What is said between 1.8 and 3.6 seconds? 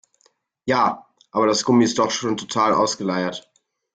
ist doch schon total ausgeleiert.